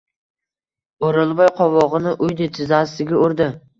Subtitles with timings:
[1.09, 3.53] O’rolboy qovog‘ini uydi, tizzasiga urdi.